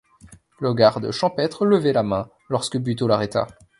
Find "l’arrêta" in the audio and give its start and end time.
3.07-3.45